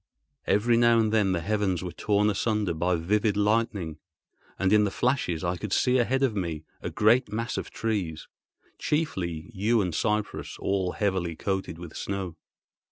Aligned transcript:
Every 0.47 0.77
now 0.77 0.97
and 0.97 1.13
then 1.13 1.31
the 1.31 1.41
heavens 1.41 1.83
were 1.83 1.91
torn 1.91 2.27
asunder 2.31 2.73
by 2.73 2.95
vivid 2.95 3.37
lightning, 3.37 3.99
and 4.57 4.73
in 4.73 4.83
the 4.83 4.89
flashes 4.89 5.43
I 5.43 5.57
could 5.57 5.71
see 5.71 5.99
ahead 5.99 6.23
of 6.23 6.35
me 6.35 6.63
a 6.81 6.89
great 6.89 7.31
mass 7.31 7.55
of 7.55 7.69
trees, 7.69 8.27
chiefly 8.79 9.51
yew 9.53 9.79
and 9.79 9.93
cypress 9.93 10.57
all 10.57 10.93
heavily 10.93 11.35
coated 11.35 11.77
with 11.77 11.95
snow. 11.95 12.35